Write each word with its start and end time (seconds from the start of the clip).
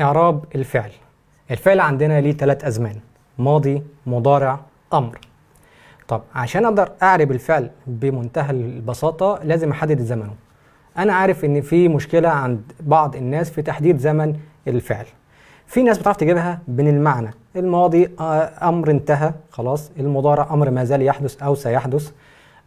إعراب 0.00 0.44
الفعل. 0.54 0.90
الفعل 1.50 1.80
عندنا 1.80 2.20
ليه 2.20 2.32
ثلاث 2.32 2.64
أزمان 2.64 2.96
ماضي 3.38 3.82
مضارع 4.06 4.60
أمر. 4.92 5.18
طب 6.08 6.22
عشان 6.34 6.64
أقدر 6.64 6.90
أعرب 7.02 7.30
الفعل 7.30 7.70
بمنتهى 7.86 8.50
البساطة 8.50 9.40
لازم 9.44 9.70
أحدد 9.70 10.00
زمنه. 10.00 10.34
أنا 10.98 11.12
عارف 11.12 11.44
إن 11.44 11.60
في 11.60 11.88
مشكلة 11.88 12.28
عند 12.28 12.72
بعض 12.80 13.16
الناس 13.16 13.50
في 13.50 13.62
تحديد 13.62 13.98
زمن 13.98 14.36
الفعل. 14.68 15.06
في 15.66 15.82
ناس 15.82 15.98
بتعرف 15.98 16.16
تجيبها 16.16 16.60
من 16.68 16.88
المعنى 16.88 17.30
الماضي 17.56 18.10
آه، 18.20 18.68
أمر 18.68 18.90
انتهى 18.90 19.32
خلاص. 19.50 19.90
المضارع 19.98 20.48
أمر 20.54 20.70
ما 20.70 20.84
زال 20.84 21.02
يحدث 21.02 21.42
أو 21.42 21.54
سيحدث. 21.54 22.12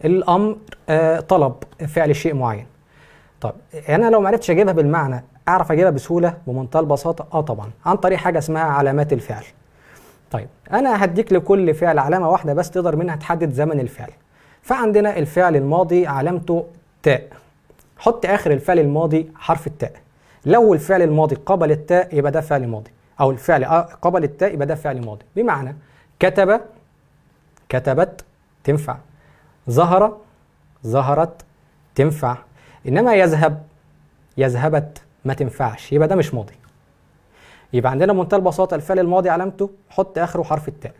الأمر 0.05 0.57
آه، 0.89 1.19
طلب 1.19 1.53
فعل 1.87 2.15
شيء 2.15 2.33
معين. 2.33 2.65
طب 3.41 3.53
أنا 3.89 4.09
لو 4.09 4.21
ما 4.21 4.27
عرفتش 4.27 4.51
أجيبها 4.51 4.73
بالمعنى 4.73 5.23
أعرف 5.51 5.71
أجيبها 5.71 5.91
بسهولة 5.91 6.37
بمنتهى 6.47 6.79
البساطة؟ 6.79 7.27
آه 7.33 7.41
طبعا. 7.41 7.71
عن 7.85 7.95
طريق 7.95 8.17
حاجة 8.17 8.37
اسمها 8.37 8.63
علامات 8.63 9.13
الفعل. 9.13 9.43
طيب 10.31 10.47
أنا 10.71 11.05
هديك 11.05 11.33
لكل 11.33 11.73
فعل 11.73 11.99
علامة 11.99 12.29
واحدة 12.29 12.53
بس 12.53 12.71
تقدر 12.71 12.95
منها 12.95 13.15
تحدد 13.15 13.51
زمن 13.53 13.79
الفعل. 13.79 14.09
فعندنا 14.61 15.17
الفعل 15.17 15.55
الماضي 15.55 16.07
علامته 16.07 16.65
تاء 17.03 17.27
حط 17.97 18.25
آخر 18.25 18.51
الفعل 18.51 18.79
الماضي 18.79 19.31
حرف 19.35 19.67
التاء 19.67 19.93
لو 20.45 20.73
الفعل 20.73 21.01
الماضي 21.01 21.35
قبل 21.35 21.71
التاء 21.71 22.15
يبقى 22.17 22.31
ده 22.31 22.41
فعل 22.41 22.67
ماضي. 22.67 22.91
أو 23.19 23.31
الفعل 23.31 23.63
آه 23.63 23.81
قبل 24.01 24.23
التاء 24.23 24.53
يبقى 24.53 24.67
ده 24.67 24.75
فعل 24.75 25.05
ماضي. 25.05 25.25
بمعنى 25.35 25.75
كتب 26.19 26.61
كتبت 27.69 28.25
تنفع. 28.63 28.97
ظهر 29.69 30.17
ظهرت 30.87 31.41
تنفع. 31.95 32.37
إنما 32.87 33.15
يذهب 33.15 33.63
يذهبت 34.37 35.01
ما 35.25 35.33
تنفعش 35.33 35.93
يبقى 35.93 36.07
ده 36.07 36.15
مش 36.15 36.33
ماضي. 36.33 36.53
يبقى 37.73 37.91
عندنا 37.91 38.13
بمنتهى 38.13 38.37
البساطة 38.37 38.75
الفعل 38.75 38.99
الماضي 38.99 39.29
علامته 39.29 39.69
حط 39.89 40.17
آخره 40.17 40.43
حرف 40.43 40.67
التاء. 40.67 40.93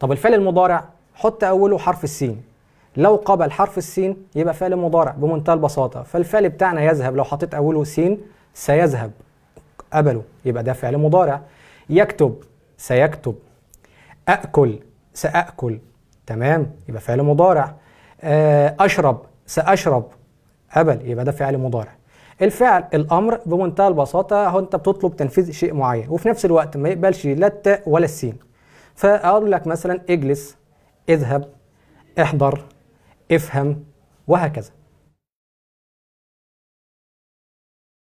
طب 0.00 0.12
الفعل 0.12 0.34
المضارع 0.34 0.84
حط 1.14 1.44
أوله 1.44 1.78
حرف 1.78 2.04
السين. 2.04 2.42
لو 2.96 3.16
قبل 3.16 3.50
حرف 3.50 3.78
السين 3.78 4.16
يبقى 4.34 4.54
فعل 4.54 4.76
مضارع 4.76 5.10
بمنتهى 5.12 5.54
البساطة. 5.54 6.02
فالفعل 6.02 6.48
بتاعنا 6.48 6.82
يذهب 6.82 7.16
لو 7.16 7.24
حطيت 7.24 7.54
أوله 7.54 7.84
سين 7.84 8.20
سيذهب 8.54 9.10
قبله 9.92 10.22
يبقى 10.44 10.62
ده 10.62 10.72
فعل 10.72 10.98
مضارع. 10.98 11.40
يكتب 11.90 12.36
سيكتب 12.78 13.34
اكل 14.28 14.78
ساكل 15.14 15.78
تمام؟ 16.26 16.70
يبقى 16.88 17.00
فعل 17.00 17.22
مضارع. 17.22 17.74
آه، 18.22 18.76
أشرب 18.80 19.22
سأشرب 19.46 20.06
هبل 20.70 21.10
يبقى 21.10 21.24
ده 21.24 21.32
فعل 21.32 21.58
مضارع. 21.58 21.92
الفعل 22.42 22.84
الأمر 22.94 23.40
بمنتهى 23.46 23.88
البساطة 23.88 24.48
هو 24.48 24.58
أنت 24.58 24.76
بتطلب 24.76 25.16
تنفيذ 25.16 25.50
شيء 25.50 25.74
معين 25.74 26.08
وفي 26.08 26.28
نفس 26.28 26.44
الوقت 26.44 26.76
ما 26.76 26.88
يقبلش 26.88 27.26
لا 27.26 27.46
التاء 27.46 27.82
ولا 27.86 28.04
السين. 28.04 28.38
فأقول 28.94 29.52
لك 29.52 29.66
مثلا 29.66 30.00
اجلس 30.10 30.56
اذهب 31.08 31.48
احضر 32.20 32.64
افهم 33.32 33.84
وهكذا. 34.26 34.70